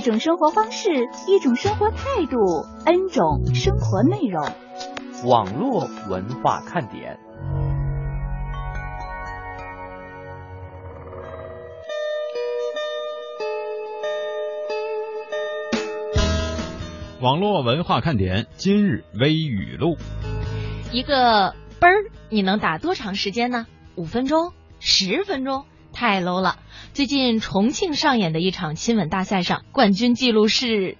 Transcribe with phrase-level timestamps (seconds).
[0.00, 0.88] 一种生活方式，
[1.28, 2.38] 一种生活态度
[2.86, 4.42] ，N 种生活内容。
[5.26, 7.18] 网络文化看点。
[17.20, 19.98] 网络文化看点今日微语录：
[20.90, 23.66] 一个啵儿，你能打多长时间呢？
[23.96, 25.66] 五分钟、十分钟，
[26.00, 26.56] 太 low 了。
[26.94, 30.96] 最近重庆上演的一场亲吻大赛上，冠军记录是，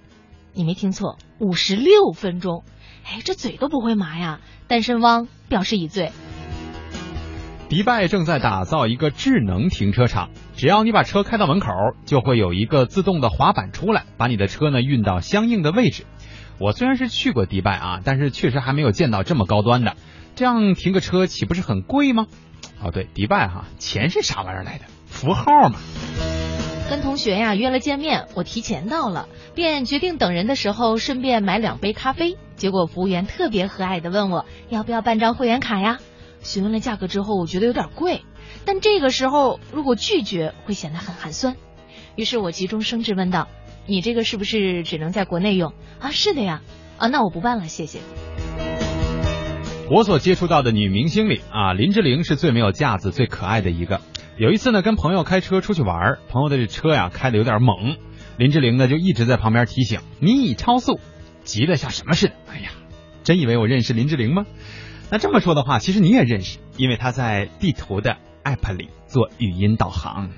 [0.52, 2.64] 你没听错，五十六分钟。
[3.06, 4.40] 哎，这嘴都不会麻呀！
[4.68, 6.12] 单身汪表示已醉。
[7.70, 11.70] 迪拜正在打造一个智能停车场，只要你把车开到门口，
[12.04, 16.04] 就会有一个自动的滑板出来，把你的车呢运到相应的位置。
[16.58, 19.96] 我虽然是去过迪拜啊，但是确实还没有见到这么高端的。
[20.34, 22.26] 这样停个车岂不是很贵吗？
[22.82, 24.84] 哦，对，迪拜哈，钱是啥玩意儿来的？
[25.10, 25.78] 符号嘛。
[26.88, 32.36] 跟同学呀约了见面，我提前到了，便决定等人的时候顺便买两杯咖啡。
[32.56, 35.98] 结果服务员特别和蔼的问我要不要办张会员卡呀？
[36.42, 38.22] 询问了价格之后，我觉得有点贵，
[38.64, 41.56] 但这个时候如果拒绝会显得很寒酸。
[42.16, 43.46] 于是我急中生智问道
[43.86, 46.62] ：“你这个是不是只能在国内用啊？”“是的呀。
[46.98, 48.00] ”“啊，那我不办了，谢谢。”
[49.90, 54.00] 我所接触到的女明星里啊，林志玲是最没有架子、最可爱的一个。
[54.40, 57.98] 有一次呢，跟朋友开车出去玩，朋友的这车呀开的有点猛，
[58.38, 60.98] 林志玲呢就一直在旁边提醒你已超速，
[61.44, 62.32] 急得像什么似的。
[62.50, 62.70] 哎呀，
[63.22, 64.46] 真以为我认识林志玲吗？
[65.10, 70.30] 那这么说的话，其实你也认识，因为她在地图的 app 里做语音导航。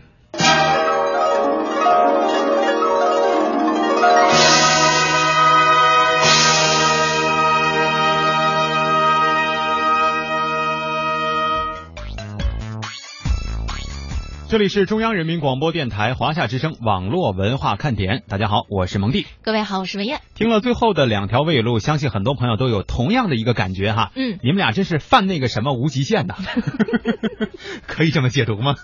[14.52, 19.24] 这里是中央人民广播电台华夏之声网络文化看点，大家好，我是蒙蒂。
[19.40, 20.20] 各位好，我是文燕。
[20.34, 24.12] 听了最后的两条未路，相信很多朋友都有同样的一个感觉哈。
[24.14, 26.34] 嗯，你们俩真是犯那个什么无极限的，
[27.88, 28.74] 可以这么解读吗？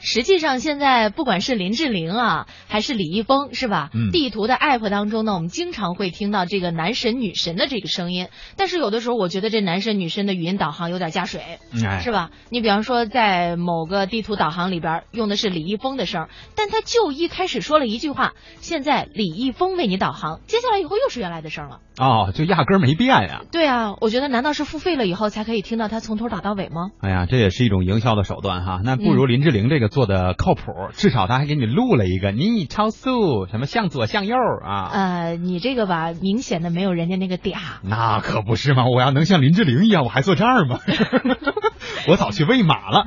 [0.00, 3.90] 实际上，现在不管是林志玲啊，还是李易峰，是吧？
[3.92, 11.42] 嗯地图的 app 当中呢，我们经常会听到这个男神女神的这个声音，但是有的时候我觉得这男神女神的语音导航有点加水。
[11.84, 12.30] 哎，是吧？
[12.48, 21.80] 你比方说，在某个地图导航里边用的是李易峰的声儿，但他就一开始说了一句话，现在李易峰为你导航，接下来以后又是原来的声儿了。
[21.98, 23.42] 哦，就压根儿没变呀。
[23.52, 26.90] 对啊，我觉得难道是付费了以后才可以听到他从头打到尾吗？
[27.00, 28.80] 哎呀，这也是一种营销的手段哈。
[28.82, 34.88] 那不如林志玲这个做的靠谱，至少他还给你录了一个你已超速，什么向左向右啊。
[34.92, 37.56] 呃，你这个吧，明显的没有人家那个嗲。
[37.82, 38.84] 那可不是吗！
[38.86, 40.78] 我要能像林志玲一样，我还坐这儿吗？
[42.08, 43.06] 我早去喂马了。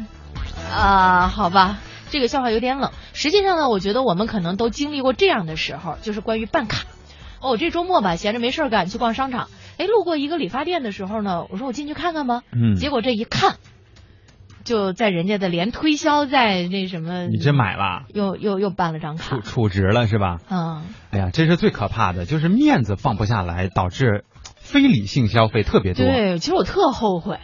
[0.71, 1.79] 啊、好吧，
[2.15, 2.91] 这个笑话有点冷。
[3.11, 6.85] 实际上呢，我觉得我们可能都经历过这样的时候，就是关于办卡。
[7.41, 9.49] 哦，我这周末吧，闲着没事儿干，去逛商场。
[9.77, 12.43] 哎，路过一个理发店的时候呢，我说我进去看看吧。
[12.53, 13.57] 嗯结果这一看，
[14.63, 19.41] 就在人家的连推销在那什么，你真买了，又又又办了张卡储。
[19.41, 20.37] 储值了是吧？
[20.49, 24.23] 嗯，哎呀，这是最可怕的，就是面子放不下来，导致
[24.55, 26.05] 非理性消费特别多。
[26.05, 27.37] 对，其实我特后悔。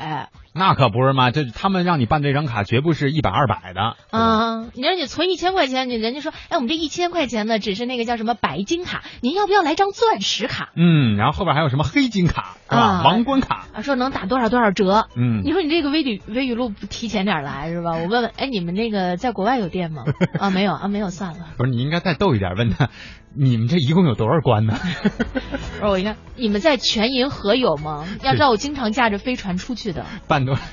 [0.54, 3.96] 那可不是嘛，这他们让你办这张卡，绝不是一百二百的。
[4.12, 10.72] 对吧啊，你让你存一千块钱，你人家说，哎，我们这一千块钱呢，只是那个叫什么白金卡，您要不要来张钻石卡？
[10.76, 12.82] 嗯，然后后边还有什么黑金卡是吧？
[12.82, 15.08] 啊王冠卡，啊，说能打多少多少折。
[15.16, 17.92] 嗯你，说你这个微语微语录不提前点来是吧？
[17.94, 20.04] 我问问，哎，你们那个在国外有店吗？
[20.38, 21.48] 啊，没有啊，没有，算了。
[21.58, 22.90] 不是，你应该再逗一点，问他，
[23.34, 24.78] 你们这一共有多少关呢？
[25.82, 28.06] 我说我一看，你们在全银河有吗？
[28.22, 30.06] 要知道我经常驾着飞船出去的。
[30.28, 30.58] 办多。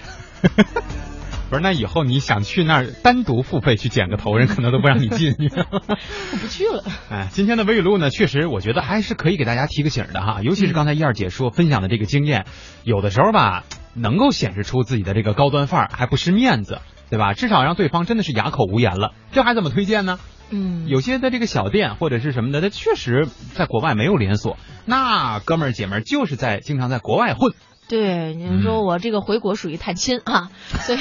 [1.50, 5.34] 不是，那以后你想去那儿单独付费去剪个头，人可能都不让你进。
[5.38, 6.84] 我不去了。
[7.10, 12.44] 哎，今天的微语录呢，确实我觉得还是可以给大家提个醒的哈，尤其是刚才一二姐说分享的这个经验，
[12.84, 17.32] 有的时候吧，能够显示出自己的这个高端范儿，还不失面子，对吧？
[17.32, 20.18] 至少让对方真的是哑口无言了，这还怎么推荐呢？
[20.50, 27.54] 嗯，有些的这个小店或者是什么的，它确实在国外没有连锁，那哥们儿姐们儿就是在经常在国外混，
[27.88, 30.50] 对，你说我这个回国属于探亲啊，
[30.84, 30.98] 所以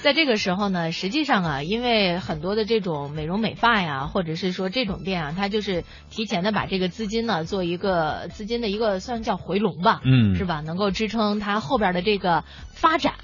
[0.00, 10.60] 在这个时候呢，实际上啊，因为很多的这种美容美发呀，或者是说这种店啊，它就是提前的把这个资金呢做一个资金的一个算叫回笼吧，嗯是吧？
[10.60, 13.14] 能够支撑它后边的这个发展。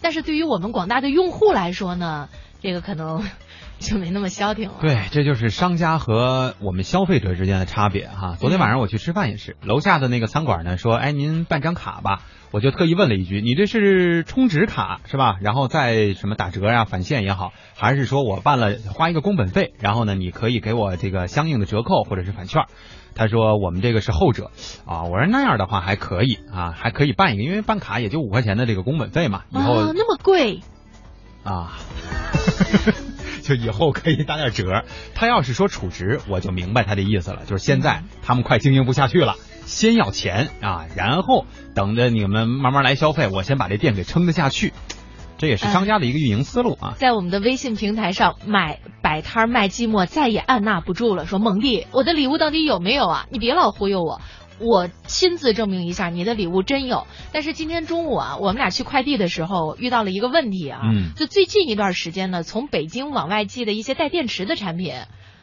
[0.00, 2.28] 但是对于我们广大的用户来说呢，
[2.62, 3.24] 这个可能
[3.80, 4.76] 就没那么消停了。
[4.80, 8.36] 对，这就是商家和我们消费者之间的差别哈。
[8.38, 12.22] 昨天晚上我去吃饭也是，楼下的那个餐馆呢说，哎，您办张卡吧。
[12.52, 15.36] 我就特意问了一句，你这是充值卡是吧？
[15.42, 22.64] 然后再什么打折呀、返现也好，还是说我办了花一个工本费，然后呢，你可以给我这个相应的折扣或者是返券？
[23.14, 24.52] 他说我们这个是后者
[24.86, 25.02] 啊。
[25.02, 30.60] 我说那样的话还可以啊，还可以办一个，因为办卡也就五块钱的这个工本费嘛，以后啊，那么贵，
[31.42, 31.76] 啊，
[33.46, 34.84] 就以后可以打点折。
[35.14, 44.72] 他要是说储值，我就明白他的意思了，就是现在他们快经营不下去了，先要钱啊，然后等着你们慢慢来消费，我先把这店给撑得下去。
[45.38, 46.94] 这也是商家的一个运营思路啊。
[46.96, 53.26] 在我们的微信平台上买摆摊卖寂寞，再也按捺不住了，说蒙弟，我的礼物到底有没有啊？
[53.30, 54.22] 你别老忽悠我。
[54.58, 57.06] 我亲自证明一下，你的礼物真有。
[57.32, 64.94] 但是今天中午啊，我们俩去快递的时候遇到了一个问题啊，嗯就最近一段时间呢，从北京往外寄的一些带电池的产品，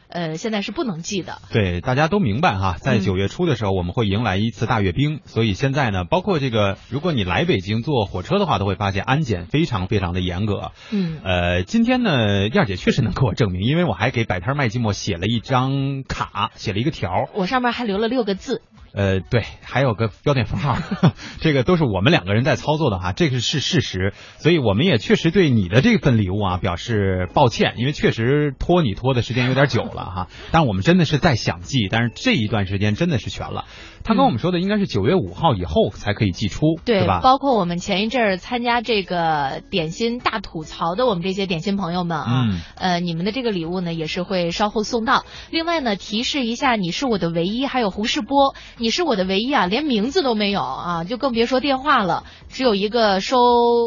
[0.08, 1.38] 呃，现在是不能寄的。
[1.52, 10.72] 对，大家都明白哈，在嗯九月初的时候，我们会迎来一次大阅兵，所以现在呢，包括这个，如果你来北京坐火车的话，都会发现安检非常非常的严格。
[10.90, 17.28] 嗯，呃，今天呢，燕姐确实能给我证明，因为我还给摆摊卖寂寞写了一张卡，写了一个条。
[17.34, 18.60] 我上面还留了六个字。
[18.94, 20.78] 呃，对，还有个标点符号，
[21.42, 33.64] 这个都是我们两个人在操作的哈，这个是事实，所以我们也确实对你的这份礼物啊表示抱歉，因为确实拖你拖的时间有点久了哈，但我们真的是在想记，但是这一段时间真的是全了。
[34.04, 37.20] 他跟我们说的应该是九月五号以后才可以寄出，对，吧？
[37.22, 45.24] 包括我们前一阵儿参加这个点心大吐槽的我们这些点心朋友们啊，嗯呃，你们的这个礼物呢也是会稍后送到。
[45.50, 53.38] 另外呢，提示一下，你是我的唯一，还有胡世波，你是我的唯一啊，连名字都没有啊，就更别说电话了，只有一个收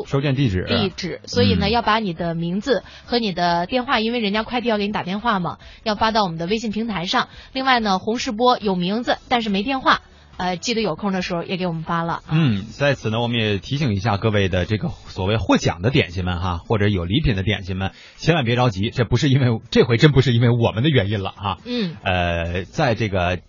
[0.08, 7.28] 收件地址，地址，所以呢，嗯要把你的名字和你的电话，因为人家快递要给你打电话嘛，要发到我们的微信平台上。
[7.54, 10.02] 另外呢，洪世波有名字，但是没电话，
[10.38, 12.14] 呃，记得有空的时候也给我们发了。
[12.14, 21.58] 啊嗯，在此呢，我们也提醒一下各位的这个所谓获奖的点心们哈，或者有礼品的点心们，千万别着急，这不是因为这回真不是因为我们的原因了哈。
[21.66, 21.98] 嗯。
[22.04, 23.40] 呃，在这个。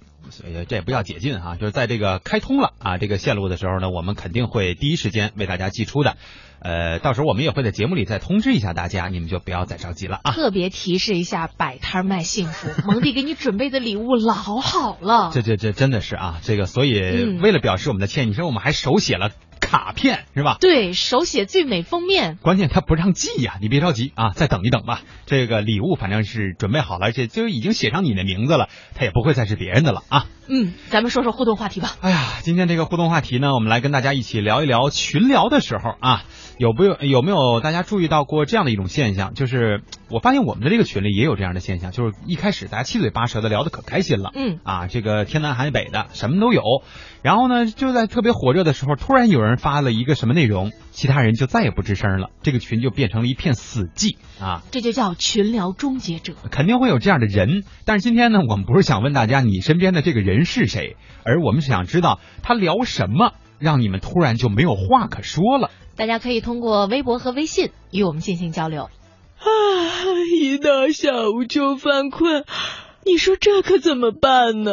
[0.45, 6.17] 呃，这也不叫解禁哈，就是在这个开通了啊这个线路的时候呢，我们肯定会第一时间为大家寄出的。
[6.61, 10.33] 呃，到时候我们也会在节目里再通知一下大家，你们就不要再着急了啊。
[10.33, 15.31] 特别提示一下，摆摊卖幸福， 蒙蒂给你准备的礼物老好了。
[15.33, 19.31] 这这这真的是啊，这个所以嗯为了表示我们的歉意，你说我们还手写了
[19.69, 20.57] 卡片是吧？
[20.61, 22.39] 对，手写最美封面。
[22.41, 25.03] 关键他不让寄呀、你别着急啊，再等一等吧。
[25.27, 30.25] 这个礼物反正是准备好了，而且就已经写上你的名字了，他也不会再是别人的了啊。
[30.49, 31.95] 嗯，咱们说说互动话题吧。
[32.01, 36.25] 哎呀，今天这个互动话题呢，我们来跟大家一起聊一聊群聊的时候啊，
[36.57, 39.35] 有不有有没有大家注意到过这样的一种现象？
[39.35, 46.63] 就是我发现我们的这个群里也有这样的现象，就是一开始大家七嘴八舌的聊的可开心了，嗯啊，这个天南海北的什么都有，
[47.21, 54.63] 然后呢，就在特别火热的时候，突然有人发了一个什么内容，其他人就再也不吱声了，这个群就变成了一片死寂啊。
[54.71, 56.35] 这就叫群聊终结者。
[56.51, 65.71] 肯定会有这样的人，但是今天呢，我们不是想问大家你身边的这个人是谁，而我们是想知道他聊什么，让你们突然就没有话可说了。
[65.97, 68.85] 大家可以通过微博和微信与我们进行交流。
[68.85, 69.45] 啊，
[70.41, 72.45] 一到下午就犯困，
[73.05, 74.73] 你说这可怎么办呢？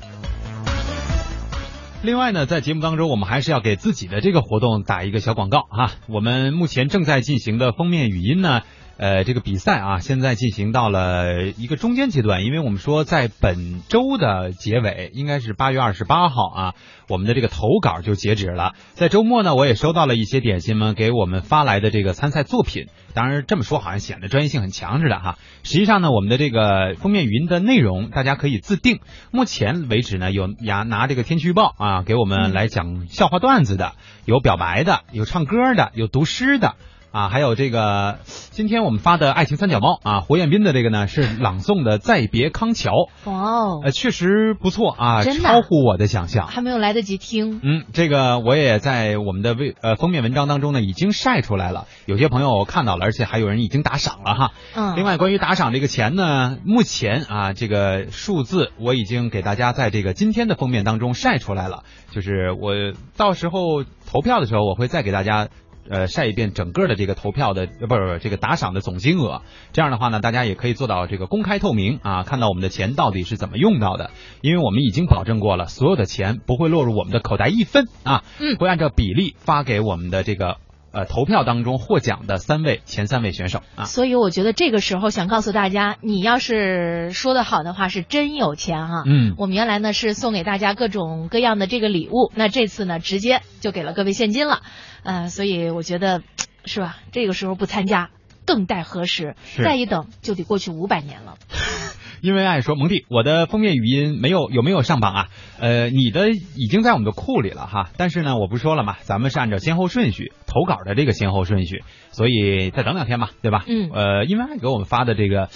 [2.03, 5.91] 另外呢，在节目当中，我们还是要给自己的这个活动打一个小广告哈。
[6.07, 8.61] 我们目前正在进行的封面语音呢，
[9.01, 16.73] 呃，这个比赛啊，现在进行到了一个中间阶段，因为我们说在本周的结尾，应该是八月二十八号啊，
[17.07, 18.75] 我们的这个投稿就截止了。
[18.93, 22.89] 在周末呢，我也收到了一些点心们给我们发来的这个参赛作品。
[23.15, 25.39] 当然这么说好像显得专业性很强似的哈。
[25.63, 28.99] 实际上呢，我们的这个封面语音的内容大家可以自定。
[29.31, 33.93] 目前为止呢，有拿拿这个天气预报啊给我们来讲笑话段子的，
[34.25, 36.75] 有表白的，有唱歌的，有读诗的。
[37.11, 42.91] 啊，还有这个，今天我们发的爱情三脚猫啊，胡彦斌的这个呢是朗诵的《再别康桥》，
[43.29, 46.47] 哇哦，呃，确实不错啊，超乎我的想象。
[46.47, 47.59] 还没有来得及听。
[47.63, 54.51] 嗯，这个我也在我们的微呃封面文章当中呢已经晒出来了，有些朋友看到了，而且还有人已经打赏了哈。
[54.73, 62.71] 嗯，另外，关于打赏这个钱呢，目前啊这个数字我已经给大家在这个今天的封面当中晒出来了，就是我
[63.17, 65.49] 到时候投票的时候，我会再给大家。
[65.89, 69.41] 呃，晒一遍整个的这个投票的，呃，不是不是这个打赏的总金额，
[69.73, 74.11] 这样的话呢，大家也可以做到这个公开透明啊，看到我们的钱到底是怎么用到的，
[74.41, 78.55] 因为我们已经保证过了，所有的钱不会落入我们的口袋一分啊，嗯。
[78.57, 80.57] 会按照比例发给我们的这个
[80.91, 83.85] 呃投票当中获奖的三位前三位选手啊。
[83.85, 94.61] 所以我觉得这个时候想告诉大家，你要是说的好的话，是真有钱哈、嗯我们原来呢是送给大家各种各样的这个礼物，那这次呢直接就给了各位现金了，
[95.03, 96.21] 呃，所以我觉得
[96.65, 96.97] 是吧？
[97.11, 98.09] 这个时候不参加
[98.45, 99.35] 更待何时？
[99.63, 101.35] 再一等就得过去五百年了。
[102.21, 105.27] 因为爱说蒙蒂，我的封面语音没有有没有上榜啊？
[105.59, 113.63] 呃，你的已经在我们的库里了哈，但是呢，我不是说了嘛，咱们是按照先后顺序投稿的这个先后顺序，所以再等两天吧，对吧？
[113.67, 115.49] 嗯呃，因为爱给我们发的这个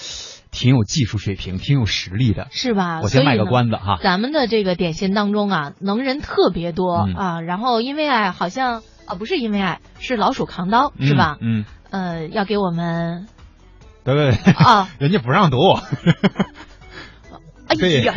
[0.52, 3.02] 挺有技术水平，挺有实力的，是吧？
[3.02, 4.00] 我先卖个关子哈。
[4.02, 7.42] 咱们的这个点心当中啊，能人特别多、嗯啊。
[7.42, 11.38] 然后因为爱好像啊不是因为爱，是老鼠扛刀、是吧？
[11.42, 13.28] 嗯，呃，要给我们
[14.06, 15.58] 对对对，啊， 人家不让读。
[17.68, 18.14] 哎对 呀，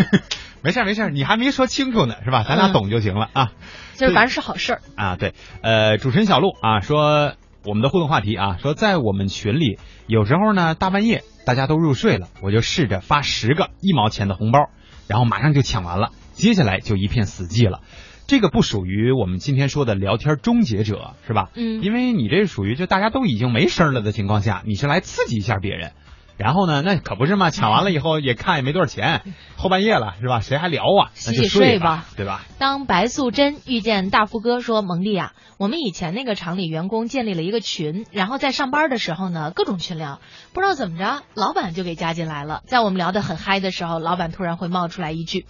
[0.62, 2.44] 没事没事，你还没说清楚呢，是吧？
[2.46, 3.52] 咱俩嗯懂就行了啊。
[3.96, 4.80] 就是反正是好事儿。
[4.94, 7.32] 啊，对，呃，主持人小鹿啊说
[7.64, 14.68] 我们的互动话题啊，说在我们群里，有时候呢大半夜大家都入睡了，我就试着发十个一毛钱的红包，
[15.08, 17.80] 然后马上就抢完了，接下来就一片死寂了。
[18.28, 21.48] 这个不属于我们今天说的聊天终结者，是吧？
[21.54, 25.92] 嗯因为你这属于就大家都已经没声了的情况下，你是来刺激一下别人。
[26.36, 29.22] 然后呢，那可不是嘛，抢完了以后也看也没多少钱，
[29.56, 30.40] 后半夜了是吧？
[30.40, 31.10] 谁还聊啊？
[31.26, 32.44] 那就洗洗睡吧吧，对吧？
[32.58, 40.20] 当白素贞遇见大富哥说：“蒙蒂啊，我们以前那个厂里员工建立了一个群，然后在上班的时候呢，各种群聊，
[40.52, 42.60] 不知道怎么着，老板就给加进来了。
[42.66, 45.46] 在我们聊得很嗨的时候，老板突然会冒出来一句：‘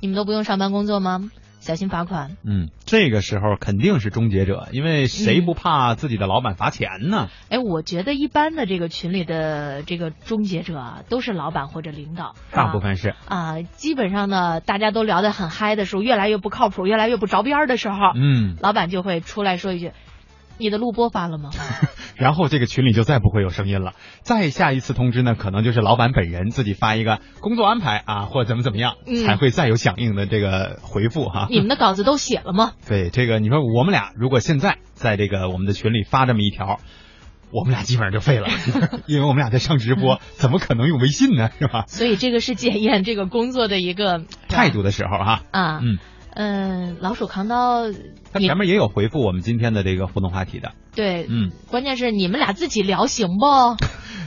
[0.00, 1.28] 你们都不用上班工作吗？
[1.60, 2.36] 小心罚款。
[2.44, 19.92] 嗯，这个时候肯定是终结者，因为谁不怕自己的老板罚钱呢？’哎，我觉得一般的这个群里的这个终结者啊，都是老板或者领导，大部分是，啊、基本上呢，大家都聊得很嗨的时候，越来越不靠谱，越来越不着边的时候，嗯，老板就会出来说一句
[20.60, 21.50] ：“你的录播发了吗？”
[22.16, 23.94] 然后这个群里就再不会有声音了。
[24.22, 31.46] 再下一次通知呢，可能就是老板本人自己发一个工作安排啊，或怎么怎么样，嗯才会再有响应的这个回复哈。
[31.50, 32.72] 你们的稿子都写了吗？
[32.86, 36.78] 对这个，你说我们俩如果现在在这个我们的群里发这么一条。
[37.52, 38.46] 我们俩基本上就废了，
[39.08, 41.50] 因为我们俩在上直播，怎么可能用微信呢？
[41.58, 41.82] 是吧？
[41.88, 45.80] 所以这个是检验这个工作的一个态度的时候哈，啊。
[45.82, 45.98] 嗯，
[46.34, 47.90] 嗯，老鼠扛刀，
[48.32, 50.72] 他前面也有回复我们今天的这个互动话题的。
[50.94, 53.46] 对，嗯，关键是你们俩自己聊行不？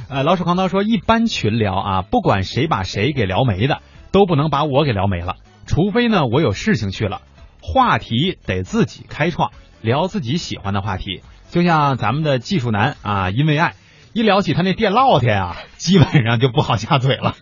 [0.14, 3.80] 呃，老鼠扛刀说，一般群聊啊，不管谁把谁给聊没的，
[4.12, 7.22] 都不能把我给聊没了，除非呢我有事情去了，
[7.62, 11.22] 话题得自己开创，聊自己喜欢的话题。
[11.50, 13.76] 就像咱们的技术男啊，因为爱，
[14.14, 17.36] 一聊起他那电烙铁啊，基本上就不好下嘴了，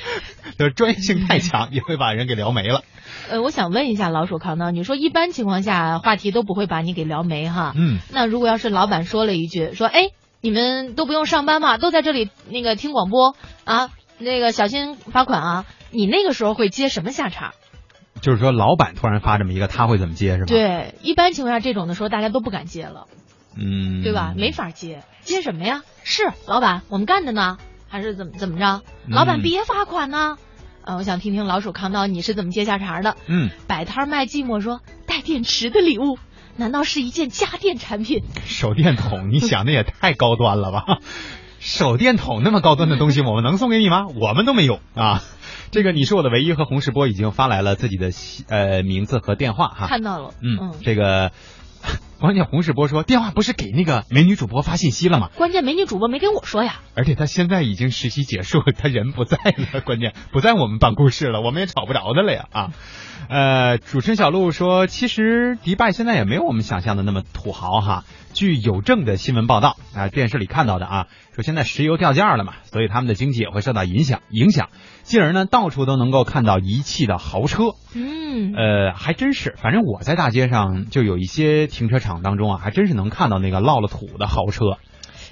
[0.58, 2.82] 就是专业性太强，也会把人给聊没了。
[3.30, 7.72] 呃，我想问一下老鼠扛刀，你说一般情况下话题都不会把你给聊没哈？
[7.74, 10.10] 嗯，那如果要是老板说了一句说，哎，
[10.42, 13.34] 你们都不用上班嘛，都在这里那个听广播
[13.64, 17.54] 啊，那个小心罚款啊，你那个时候会接什么下茬？
[18.20, 23.06] 就是说老板突然发这么一个，他会怎么接是吧？，对，一般情况下这种的时候大家都不敢接了。
[23.60, 24.32] 嗯，对吧？
[24.36, 25.82] 没法接，接什么呀？
[26.02, 28.82] 是老板，我们干的呢，还是怎么怎么着？
[29.06, 30.36] 嗯老板别罚款呢。
[30.82, 33.16] 呃，我想听听老鼠扛刀你是怎么接下茬的？
[33.26, 36.18] 嗯，摆摊卖寂寞说带电池的礼物，
[36.56, 38.22] 难道是一件家电产品？
[38.46, 40.84] 手电筒，你想的也太高端了吧？
[41.60, 44.06] 手电筒那么高端的东西，我们能送给你吗？
[44.06, 45.22] 我们都没有啊。
[45.70, 48.10] 这个你是我的唯一和洪世波已经发来了自己的
[48.48, 49.86] 呃名字和电话哈。
[49.86, 51.30] 看到了，嗯，嗯这个
[52.20, 55.30] 关键洪世波说电话不是给那个美女主播发信息了吗？
[55.36, 56.82] 关键美女主播没跟我说呀。
[56.94, 59.38] 而且他现在已经实习结束，他人不在
[59.72, 62.72] 了，关键不在我们办公室了，我们也找不着他了呀啊。
[63.30, 68.04] 呃，主持人小鹿说，其实迪拜现在也没有我们想象的那么土豪哈。
[68.32, 71.06] 据有证的新闻报道啊、电视里看到的啊，
[71.36, 74.70] 说现在石油掉价了嘛，所以他们的经济也会受到影响影响，
[75.04, 77.74] 进而呢到处都能够看到一汽的豪车。
[77.94, 84.64] 嗯，呃，还真是，反正我在大街上就有一些停车场当中啊，还真是能看到那个落了土的豪车。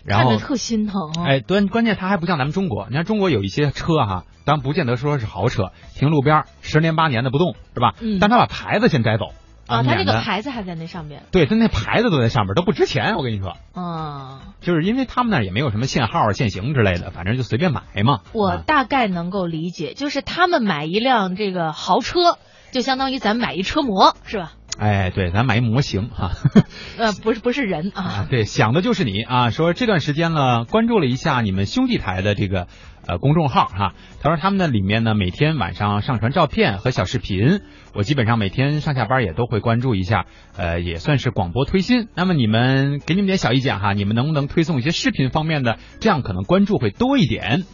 [0.05, 1.12] 然后看着特心疼。
[1.25, 7.95] 哎，关关键它还不像咱们中国，你看中国有一些车哈、当然不见得说是豪车，停路边儿十年八年的不动，是吧？
[8.00, 9.33] 嗯但他把牌子先摘走
[9.67, 11.25] 啊，他免得这个牌子还在那上面。
[11.31, 13.17] 对他那牌子都在上面，都不值钱。
[13.17, 18.21] 我跟你说，嗯，就是因为他们那也没有什么限号、限行之类的，反正就随便买嘛。
[18.33, 22.38] 我啊大概能够理解，就是他们买一辆这个豪车，
[22.73, 24.52] 就相当于咱买一车模，是吧？
[24.78, 26.30] 哎，对，咱买一模型哈。
[26.99, 28.02] 呃，不是不是人啊。
[28.02, 29.50] 啊，对，想的就是你啊！
[29.50, 32.68] 说这段时间呢，关注了一下你们兄弟台的这个
[33.04, 33.94] 呃公众号哈。
[34.23, 37.61] 他说他们那里面呢，每天晚上上传照片和小视频，
[37.92, 42.06] 我基本上每天上下班也都会关注一下，呃，也算是广播推新。
[42.14, 47.64] 那么你们给你们点小意见哈，你们能不能推送一些视频方面的，这样可能关注会多一点。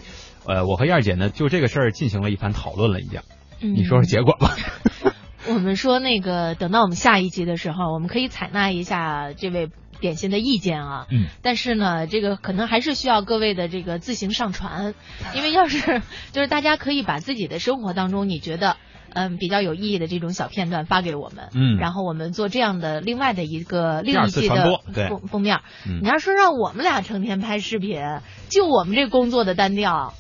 [0.47, 3.21] 呃，我和燕儿姐呢就这个事儿进行了一番讨论了，已经。
[3.61, 4.57] 嗯你说说结果吧。
[5.47, 9.69] 我们说那个，等到我们下一集的时候，我们可以采纳一下这位
[10.01, 11.07] 点心的意见啊。
[11.11, 11.27] 嗯。
[11.43, 14.95] 但是呢，这个可能还是需要各位的这个自行上传，
[15.35, 18.77] 因为要是就是大家可以把自己的生活当中你觉得
[19.13, 25.61] 嗯比较有意义的这种小片段发给我们，嗯然后我们做这样的另外的一个另一季的封封面。
[25.87, 28.01] 嗯你要说让我们俩成天拍视频，
[28.49, 30.15] 就我们这工作的单调，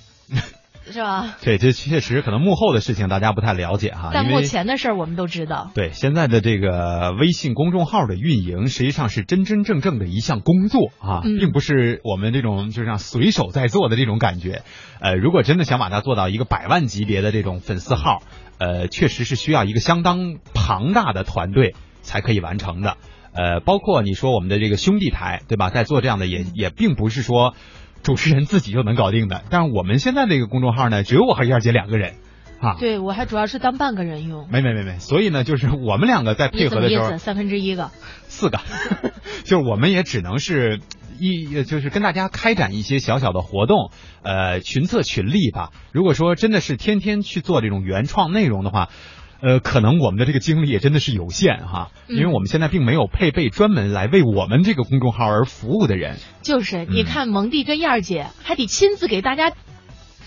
[0.90, 1.36] 是吧？
[1.42, 5.70] 对，这确实可能幕后的事情大家不太了解哈，但目前的事儿我们都知道。
[5.74, 14.62] 对，现在的这个微信公众号的运营，实际上是真真正正的一项工作啊，嗯并不是我们这种就像随手在做的这种感觉。
[15.00, 18.22] 呃，如果真的想把它做到一个百万级别的这种粉丝号，
[18.58, 22.96] 呃，确实是需要一个相当庞大的团队才可以完成的。
[23.32, 25.68] 呃，包括你说我们的这个兄弟台，对吧？
[25.68, 27.54] 在做这样的也也并不是说
[28.04, 29.42] 主持人自己就能搞定的。
[29.50, 32.14] 但是我们现在这个公众号呢，只有我和燕姐两个人
[32.60, 32.76] 啊。
[32.78, 34.46] 对我还主要是当半个人用。
[34.48, 37.90] 没没没没，所以呢，就是我们两个在配合的时候，三分之一个。
[38.28, 38.60] 四个，
[39.44, 40.80] 就是我们也只能是
[41.18, 43.90] 一，就是跟大家开展一些小小的活动，
[44.22, 45.70] 呃，群策群力吧。
[45.92, 48.90] 如果说真的是天天去做这种原创内容的话，
[49.44, 56.16] 呃，可能我们的这个精力也真的是有限哈，嗯因为我们现在并没有配备专门来为我们这个公众号而服务的人。
[56.40, 59.52] 就是，嗯你看蒙蒂跟燕儿姐还得亲自给大家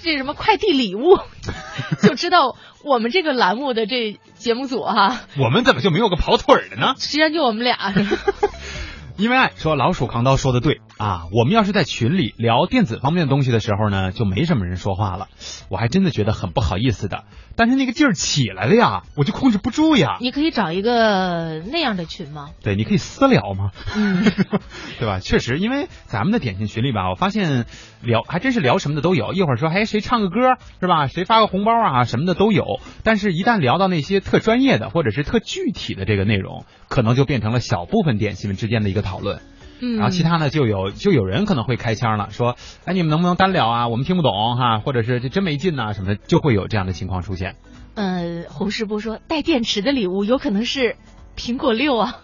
[0.03, 1.17] 这什么快递礼物，
[2.03, 6.93] 就知道我们这个栏目的这节目组哈、我们怎么就没有个跑腿儿的呢？
[6.99, 7.75] 实际上就我们俩。
[9.17, 15.27] 因为爱说老鼠扛刀说的对啊，我们要是在群里聊电子方面的东西的时候呢，就没什么人说话了，
[15.71, 17.23] 我还真的觉得很不好意思的。
[17.57, 20.17] 但是那个劲儿起来了呀，我就控制不住呀。
[20.21, 22.51] 你可以找一个那样的群吗？
[22.63, 24.23] 对，你可以私聊嘛，嗯，
[24.99, 25.19] 对吧？
[25.19, 27.65] 确实，因为咱们的点心群里吧，我发现
[28.01, 31.07] 聊还真是聊什么的都有，一会儿说哎谁唱个歌是吧？
[31.07, 32.79] 谁发个红包啊什么的都有。
[33.03, 39.41] 但是，一旦聊到那些特专业的或者是特具体的这个内容，可能就变成了小部分点心们之间的一个讨论。
[39.79, 43.87] 嗯，然后其他呢，就有就有人可能会开腔了，说，哎，你们能不能单聊啊？
[43.87, 47.55] 我们听不懂哈，或者是这真没劲呐、什么的，就会有这样的情况出现。
[47.95, 50.95] 呃，洪师傅说带电池的礼物有可能是
[51.35, 52.17] 苹果六啊，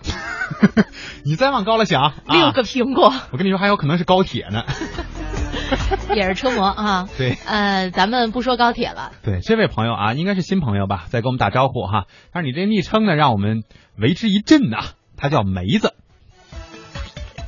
[1.25, 4.63] 你再往高了想，啊、六个苹果我跟你说，还有可能是高铁呢。
[6.15, 7.09] 也是车模啊。
[7.17, 12.05] 对呃，咱们不说高铁了，对，这位朋友啊，应该是新朋友吧，在跟我们打招呼哈。
[12.31, 13.63] 但是你这昵称呢，让我们
[13.97, 14.77] 为之一振呐、
[15.17, 15.95] 他叫梅子，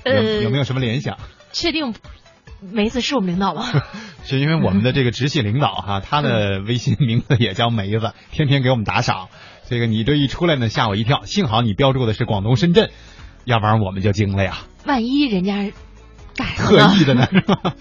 [0.06, 1.18] 有没有什么联想？
[1.52, 1.94] 确定
[2.62, 3.66] 梅子是我们领导吗？
[4.24, 9.30] 是因为我们的这个直系领导哈，他的微信名字也叫梅子，天天给我们打赏。
[9.68, 11.24] 这个你这一出来呢，吓我一跳。
[11.26, 12.92] 幸好你标注的是广东深圳，
[13.46, 14.60] 要不然我们就惊了呀。
[14.86, 15.72] 万一人家
[16.58, 17.76] 特意的呢，是吧？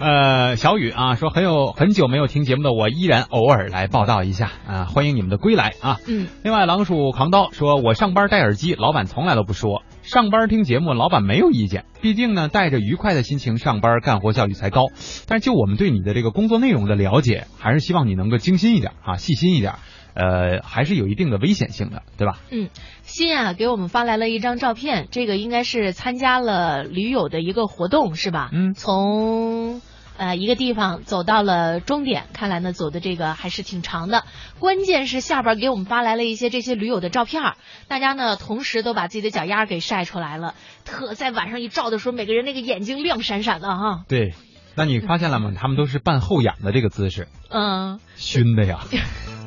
[0.00, 5.98] 呃，小雨啊说很有很久没有听节目的我，依然偶尔来报道一下啊，欢迎你们的归来啊。
[6.06, 11.84] 嗯，另外，狼鼠扛刀说，我上班戴耳机，老板从来都不说；上班听节目，老板没有意见。
[12.00, 14.86] 毕竟呢，带着愉快的心情上班，干活效率才高。
[15.26, 19.74] 但是就我们对你的这个工作内容的了解，还是希望你能够精心一点啊，细心一点。
[20.18, 22.40] 呃，还是有一定的危险性的，对吧？
[22.50, 22.70] 嗯，
[23.02, 28.50] 新啊给我们发来了一张照片，这个应该是参加了驴友的一个活动是吧？
[28.52, 29.80] 嗯从
[30.16, 34.24] 呃，一个地方走到了终点，看来呢走的这个还是挺长的。
[34.58, 37.40] 关键是下边给我们发来了一些这些驴友的照片，
[37.86, 40.54] 大家呢同时都把自己的脚丫给晒出来了，
[40.84, 44.02] 特在晚上一照的时候，每个人那个眼睛亮闪闪的哈。
[44.08, 44.34] 对，
[44.74, 45.52] 那你发现了吗？
[45.56, 48.80] 他们都是半后仰的这个姿势，嗯，熏的呀。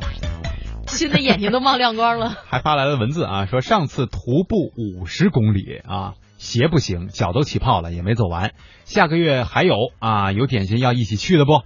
[1.02, 2.38] 熏的眼睛都冒亮光了。
[2.48, 8.52] 还发来了文字啊，说上次徒步五十公里啊，鞋不行，脚都起泡了，也没走完。
[8.86, 11.64] 下个月还有啊，有点心要一起去的不？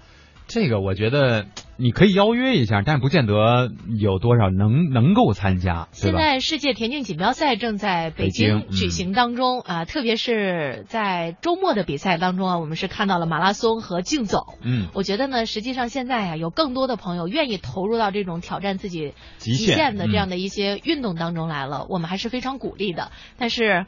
[0.48, 14.58] 这个我觉得你可以邀约一下，但不见得有多少能能够参加，现在世界田径锦标赛正在北北京京举行当中啊、特别是在周末的比赛当中啊，我们是看到了马拉松和竞走。
[14.62, 23.12] 嗯，我觉得呢，实际上现在啊，有更多的朋友愿意投入到这种挑战自己极限限的这样嗯的一些运动当中来了，我们还是非常鼓励的。
[23.38, 23.86] 但是，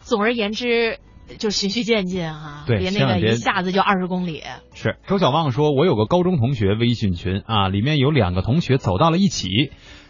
[0.00, 0.98] 总而言之，
[1.38, 4.42] 就循序渐进啊，对别那个一下子就二十公里。
[4.74, 9.48] 是周小旺说，我有个高中同学微信群啊，里面有两个同学走到了一起，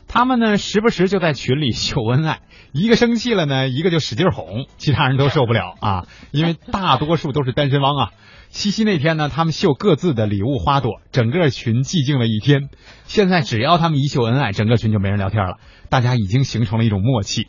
[0.08, 2.40] 他们呢时不时就在群里秀恩爱，
[2.72, 8.10] 一个生气了呢，一个就使劲哄，其他人都受不了啊，因为大多数都是单身汪啊。
[8.48, 12.68] 七夕那天呢，他们秀各自的礼物花朵，整个群寂静了一天。
[13.04, 17.46] 现在只要他们一秀恩爱，整个群就没人聊天了，大家已经形成了一种默契。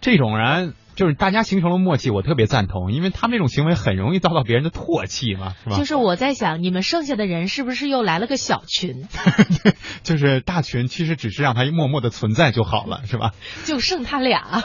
[0.00, 5.76] 这种人就是大家形成了默契，我特别赞同，因为他们这种行为很容易遭到别人的唾弃嘛，是吧？
[5.76, 9.06] 就是我在想，你们剩下的人是不是又来了个小群？
[10.02, 13.32] 就是大群，其实只是让他默默的存在就好了，是吧？
[13.64, 14.62] 就剩他俩。